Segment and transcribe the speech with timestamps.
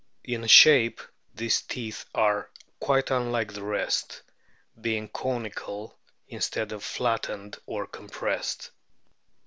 [0.23, 0.99] In shape
[1.35, 4.23] these teeth are quite unlike the rest,
[4.81, 5.95] being conical
[6.27, 8.71] instead of flattened or compressed."